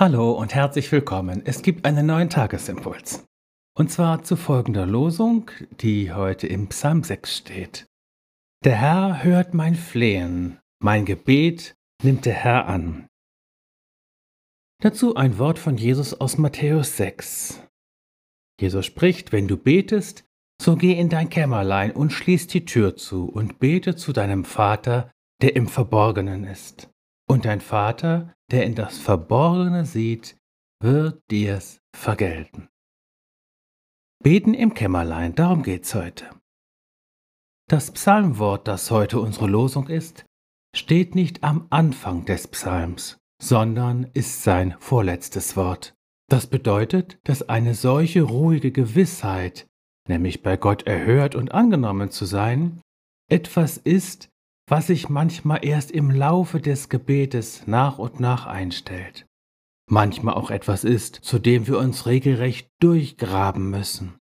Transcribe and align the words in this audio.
Hallo 0.00 0.32
und 0.32 0.54
herzlich 0.54 0.90
willkommen. 0.92 1.42
Es 1.44 1.60
gibt 1.60 1.84
einen 1.84 2.06
neuen 2.06 2.30
Tagesimpuls. 2.30 3.26
Und 3.76 3.90
zwar 3.90 4.22
zu 4.22 4.36
folgender 4.36 4.86
Losung, 4.86 5.50
die 5.82 6.10
heute 6.10 6.46
im 6.46 6.68
Psalm 6.68 7.04
6 7.04 7.36
steht. 7.36 7.86
Der 8.64 8.76
Herr 8.76 9.22
hört 9.22 9.52
mein 9.52 9.74
Flehen, 9.74 10.58
mein 10.82 11.04
Gebet 11.04 11.74
nimmt 12.02 12.24
der 12.24 12.32
Herr 12.32 12.66
an. 12.66 13.08
Dazu 14.82 15.16
ein 15.16 15.36
Wort 15.36 15.58
von 15.58 15.76
Jesus 15.76 16.18
aus 16.18 16.38
Matthäus 16.38 16.96
6. 16.96 17.62
Jesus 18.58 18.86
spricht, 18.86 19.32
wenn 19.32 19.48
du 19.48 19.58
betest, 19.58 20.24
so 20.62 20.76
geh 20.76 20.94
in 20.94 21.10
dein 21.10 21.28
Kämmerlein 21.28 21.92
und 21.92 22.10
schließ 22.10 22.46
die 22.46 22.64
Tür 22.64 22.96
zu 22.96 23.28
und 23.28 23.58
bete 23.58 23.96
zu 23.96 24.14
deinem 24.14 24.46
Vater, 24.46 25.12
der 25.42 25.56
im 25.56 25.68
Verborgenen 25.68 26.44
ist. 26.44 26.88
Und 27.28 27.44
dein 27.44 27.60
Vater, 27.60 28.32
der 28.50 28.64
in 28.64 28.74
das 28.74 28.98
Verborgene 28.98 29.84
sieht, 29.84 30.36
wird 30.82 31.22
dir's 31.30 31.80
vergelten. 31.94 32.68
Beten 34.22 34.54
im 34.54 34.74
Kämmerlein, 34.74 35.34
darum 35.34 35.62
geht's 35.62 35.94
heute. 35.94 36.28
Das 37.68 37.90
Psalmwort, 37.92 38.66
das 38.66 38.90
heute 38.90 39.20
unsere 39.20 39.46
Losung 39.46 39.88
ist, 39.88 40.24
steht 40.74 41.14
nicht 41.14 41.44
am 41.44 41.66
Anfang 41.70 42.24
des 42.24 42.48
Psalms, 42.48 43.18
sondern 43.40 44.10
ist 44.12 44.42
sein 44.42 44.74
vorletztes 44.78 45.56
Wort. 45.56 45.94
Das 46.28 46.46
bedeutet, 46.46 47.18
dass 47.24 47.48
eine 47.48 47.74
solche 47.74 48.22
ruhige 48.22 48.72
Gewissheit, 48.72 49.66
nämlich 50.08 50.42
bei 50.42 50.56
Gott 50.56 50.86
erhört 50.86 51.34
und 51.34 51.52
angenommen 51.52 52.10
zu 52.10 52.24
sein, 52.24 52.80
etwas 53.28 53.76
ist, 53.76 54.29
was 54.70 54.86
sich 54.86 55.08
manchmal 55.08 55.64
erst 55.64 55.90
im 55.90 56.12
Laufe 56.12 56.60
des 56.60 56.88
Gebetes 56.88 57.66
nach 57.66 57.98
und 57.98 58.20
nach 58.20 58.46
einstellt. 58.46 59.26
Manchmal 59.90 60.34
auch 60.34 60.52
etwas 60.52 60.84
ist, 60.84 61.16
zu 61.16 61.40
dem 61.40 61.66
wir 61.66 61.76
uns 61.76 62.06
regelrecht 62.06 62.68
durchgraben 62.80 63.68
müssen. 63.68 64.16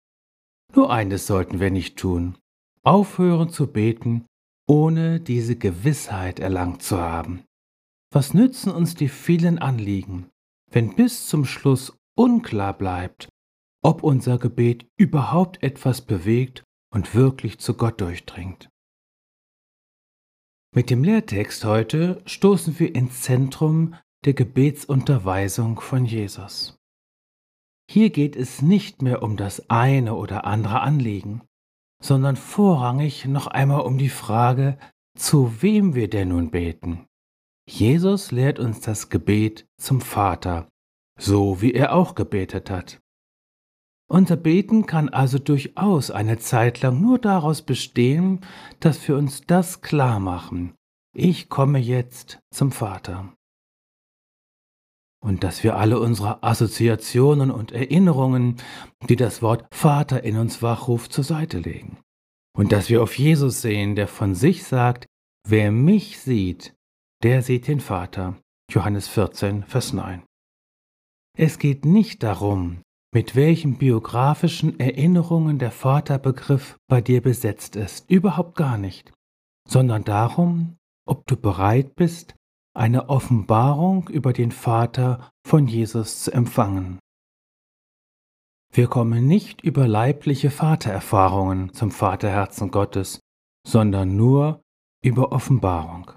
Nur 0.72 0.92
eines 0.92 1.26
sollten 1.26 1.58
wir 1.58 1.72
nicht 1.72 1.98
tun, 1.98 2.38
aufhören 2.84 3.50
zu 3.50 3.66
beten, 3.66 4.24
ohne 4.68 5.18
diese 5.18 5.56
Gewissheit 5.56 6.38
erlangt 6.38 6.80
zu 6.80 6.98
haben. 6.98 7.42
Was 8.12 8.32
nützen 8.32 8.70
uns 8.70 8.94
die 8.94 9.08
vielen 9.08 9.58
Anliegen, 9.58 10.28
wenn 10.70 10.94
bis 10.94 11.26
zum 11.26 11.44
Schluss 11.44 11.98
unklar 12.16 12.78
bleibt, 12.78 13.28
ob 13.82 14.04
unser 14.04 14.38
Gebet 14.38 14.86
überhaupt 14.96 15.60
etwas 15.64 16.02
bewegt 16.02 16.62
und 16.94 17.16
wirklich 17.16 17.58
zu 17.58 17.74
Gott 17.74 18.00
durchdringt? 18.00 18.68
Mit 20.76 20.90
dem 20.90 21.04
Lehrtext 21.04 21.64
heute 21.64 22.20
stoßen 22.26 22.78
wir 22.78 22.94
ins 22.94 23.22
Zentrum 23.22 23.94
der 24.26 24.34
Gebetsunterweisung 24.34 25.80
von 25.80 26.04
Jesus. 26.04 26.76
Hier 27.90 28.10
geht 28.10 28.36
es 28.36 28.60
nicht 28.60 29.00
mehr 29.00 29.22
um 29.22 29.38
das 29.38 29.70
eine 29.70 30.14
oder 30.16 30.44
andere 30.44 30.82
Anliegen, 30.82 31.40
sondern 32.02 32.36
vorrangig 32.36 33.24
noch 33.24 33.46
einmal 33.46 33.86
um 33.86 33.96
die 33.96 34.10
Frage, 34.10 34.76
zu 35.16 35.62
wem 35.62 35.94
wir 35.94 36.10
denn 36.10 36.28
nun 36.28 36.50
beten. 36.50 37.06
Jesus 37.66 38.30
lehrt 38.30 38.58
uns 38.58 38.80
das 38.80 39.08
Gebet 39.08 39.66
zum 39.80 40.02
Vater, 40.02 40.68
so 41.18 41.62
wie 41.62 41.72
er 41.72 41.94
auch 41.94 42.14
gebetet 42.14 42.68
hat. 42.68 43.00
Unser 44.08 44.36
Beten 44.36 44.86
kann 44.86 45.08
also 45.08 45.38
durchaus 45.38 46.10
eine 46.10 46.38
Zeit 46.38 46.80
lang 46.80 47.00
nur 47.00 47.18
daraus 47.18 47.62
bestehen, 47.62 48.40
dass 48.78 49.06
wir 49.08 49.16
uns 49.16 49.42
das 49.46 49.80
klar 49.80 50.20
machen. 50.20 50.74
Ich 51.12 51.48
komme 51.48 51.78
jetzt 51.78 52.38
zum 52.52 52.70
Vater. 52.70 53.32
Und 55.20 55.42
dass 55.42 55.64
wir 55.64 55.76
alle 55.76 55.98
unsere 55.98 56.42
Assoziationen 56.44 57.50
und 57.50 57.72
Erinnerungen, 57.72 58.56
die 59.08 59.16
das 59.16 59.42
Wort 59.42 59.66
Vater 59.74 60.22
in 60.22 60.36
uns 60.36 60.62
wachruft, 60.62 61.12
zur 61.12 61.24
Seite 61.24 61.58
legen. 61.58 61.98
Und 62.56 62.70
dass 62.70 62.88
wir 62.88 63.02
auf 63.02 63.18
Jesus 63.18 63.60
sehen, 63.60 63.96
der 63.96 64.06
von 64.06 64.34
sich 64.34 64.64
sagt, 64.64 65.06
wer 65.48 65.72
mich 65.72 66.20
sieht, 66.20 66.74
der 67.24 67.42
sieht 67.42 67.66
den 67.66 67.80
Vater. 67.80 68.36
Johannes 68.70 69.08
14, 69.08 69.64
Vers 69.64 69.92
9. 69.92 70.22
Es 71.36 71.58
geht 71.58 71.84
nicht 71.84 72.22
darum, 72.22 72.82
mit 73.12 73.34
welchen 73.34 73.78
biografischen 73.78 74.78
Erinnerungen 74.78 75.58
der 75.58 75.70
Vaterbegriff 75.70 76.76
bei 76.88 77.00
dir 77.00 77.22
besetzt 77.22 77.76
ist, 77.76 78.10
überhaupt 78.10 78.56
gar 78.56 78.78
nicht, 78.78 79.12
sondern 79.68 80.04
darum, 80.04 80.76
ob 81.06 81.26
du 81.26 81.36
bereit 81.36 81.94
bist, 81.94 82.34
eine 82.74 83.08
Offenbarung 83.08 84.08
über 84.08 84.32
den 84.32 84.52
Vater 84.52 85.30
von 85.46 85.66
Jesus 85.66 86.24
zu 86.24 86.32
empfangen. 86.32 86.98
Wir 88.72 88.88
kommen 88.88 89.26
nicht 89.26 89.62
über 89.62 89.88
leibliche 89.88 90.50
Vatererfahrungen 90.50 91.72
zum 91.72 91.90
Vaterherzen 91.90 92.70
Gottes, 92.70 93.20
sondern 93.66 94.16
nur 94.16 94.62
über 95.02 95.32
Offenbarung. 95.32 96.10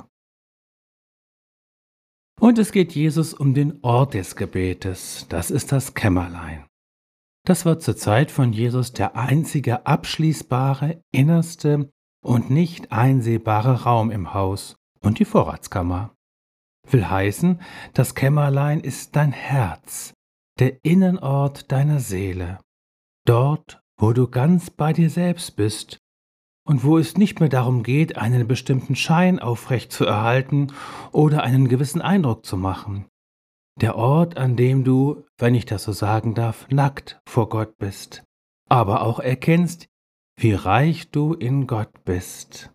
Und 2.40 2.58
es 2.58 2.72
geht 2.72 2.94
Jesus 2.94 3.34
um 3.34 3.54
den 3.54 3.80
Ort 3.84 4.14
des 4.14 4.36
Gebetes, 4.36 5.26
das 5.30 5.52
ist 5.52 5.72
das 5.72 5.94
Kämmerlein. 5.94 6.69
Das 7.46 7.66
war 7.66 7.80
zur 7.80 7.96
Zeit 7.98 8.32
von 8.32 8.54
Jesus 8.54 8.94
der 8.94 9.16
einzige 9.16 9.86
abschließbare, 9.86 11.02
innerste 11.12 11.90
und 12.22 12.50
nicht 12.50 12.92
einsehbare 12.92 13.84
Raum 13.84 14.12
im 14.12 14.34
Haus 14.34 14.76
und 15.02 15.20
die 15.20 15.26
Vorratskammer. 15.26 16.16
Will 16.88 17.10
heißen, 17.10 17.62
das 17.94 18.16
Kämmerlein 18.16 18.80
ist 18.80 19.16
dein 19.16 19.32
Herz, 19.32 20.14
der 20.60 20.84
Innenort 20.84 21.72
deiner 21.72 22.00
Seele, 22.00 22.60
dort, 23.26 23.82
wo 23.98 24.14
du 24.14 24.28
ganz 24.28 24.70
bei 24.70 24.94
dir 24.94 25.10
selbst 25.10 25.56
bist 25.56 26.00
und 26.66 26.84
wo 26.84 26.98
es 26.98 27.18
nicht 27.18 27.40
mehr 27.40 27.50
darum 27.50 27.84
geht, 27.84 28.18
einen 28.18 28.48
bestimmten 28.48 28.96
Schein 28.96 29.40
aufrecht 29.40 29.92
zu 29.92 30.06
erhalten 30.06 30.74
oder 31.12 31.44
einen 31.44 31.68
gewissen 31.68 32.02
Eindruck 32.02 32.46
zu 32.46 32.58
machen, 32.58 33.06
der 33.75 33.96
Ort, 33.96 34.38
an 34.38 34.56
dem 34.56 34.84
du, 34.84 35.25
wenn 35.38 35.56
ich 35.56 35.66
das 35.66 35.84
so 35.84 35.91
sagen 35.91 36.35
darf, 36.35 36.68
nackt 36.69 37.22
vor 37.28 37.50
Gott 37.50 37.78
bist, 37.78 38.24
aber 38.68 39.02
auch 39.02 39.19
erkennst, 39.19 39.88
wie 40.38 40.53
reich 40.53 41.12
du 41.12 41.34
in 41.34 41.68
Gott 41.68 42.03
bist. 42.03 42.72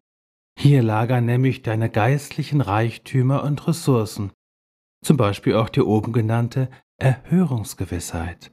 Hier 0.58 0.82
lagern 0.82 1.24
nämlich 1.24 1.62
deine 1.62 1.90
geistlichen 1.90 2.60
Reichtümer 2.60 3.42
und 3.42 3.66
Ressourcen, 3.66 4.32
zum 5.04 5.16
Beispiel 5.16 5.54
auch 5.56 5.68
die 5.68 5.82
oben 5.82 6.12
genannte 6.12 6.70
Erhörungsgewissheit. 6.98 8.52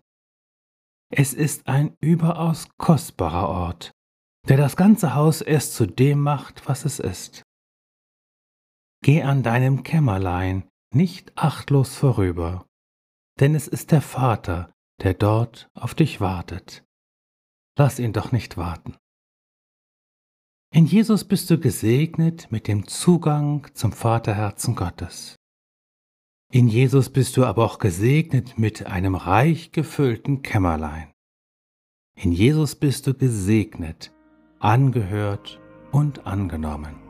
Es 1.13 1.33
ist 1.33 1.67
ein 1.67 1.95
überaus 1.99 2.69
kostbarer 2.77 3.49
Ort, 3.49 3.91
der 4.47 4.57
das 4.57 4.75
ganze 4.75 5.13
Haus 5.13 5.41
erst 5.41 5.75
zu 5.75 5.85
dem 5.85 6.21
macht, 6.21 6.67
was 6.67 6.85
es 6.85 6.99
ist. 6.99 7.43
Geh 9.03 9.23
an 9.23 9.43
deinem 9.43 9.83
Kämmerlein, 9.83 10.67
nicht 10.93 11.37
achtlos 11.37 11.95
vorüber, 11.95 12.65
denn 13.39 13.55
es 13.55 13.67
ist 13.67 13.91
der 13.91 14.01
Vater, 14.01 14.73
der 15.01 15.13
dort 15.13 15.69
auf 15.73 15.95
dich 15.95 16.21
wartet. 16.21 16.83
Lass 17.77 17.99
ihn 17.99 18.13
doch 18.13 18.31
nicht 18.31 18.57
warten. 18.57 18.97
In 20.73 20.85
Jesus 20.85 21.25
bist 21.25 21.49
du 21.49 21.59
gesegnet 21.59 22.51
mit 22.51 22.67
dem 22.67 22.87
Zugang 22.87 23.67
zum 23.73 23.91
Vaterherzen 23.91 24.75
Gottes. 24.75 25.35
In 26.53 26.67
Jesus 26.67 27.09
bist 27.09 27.35
du 27.37 27.45
aber 27.45 27.65
auch 27.65 27.79
gesegnet 27.79 28.57
mit 28.57 28.85
einem 28.85 29.15
reich 29.15 29.71
gefüllten 29.71 30.41
Kämmerlein. 30.41 31.11
In 32.15 32.31
Jesus 32.31 32.75
bist 32.75 33.07
du 33.07 33.13
gesegnet, 33.13 34.13
angehört 34.59 35.59
und 35.91 36.25
angenommen. 36.25 37.00